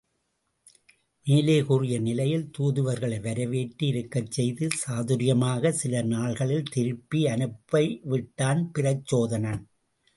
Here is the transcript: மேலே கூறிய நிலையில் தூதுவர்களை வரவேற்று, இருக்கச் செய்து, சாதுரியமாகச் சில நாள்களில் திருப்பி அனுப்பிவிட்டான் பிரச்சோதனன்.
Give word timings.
மேலே 1.25 1.57
கூறிய 1.61 1.99
நிலையில் 1.99 2.47
தூதுவர்களை 2.51 3.19
வரவேற்று, 3.19 3.87
இருக்கச் 3.87 4.31
செய்து, 4.31 4.67
சாதுரியமாகச் 4.81 5.79
சில 5.81 6.03
நாள்களில் 6.05 6.69
திருப்பி 6.69 7.23
அனுப்பிவிட்டான் 7.25 8.63
பிரச்சோதனன். 8.79 9.63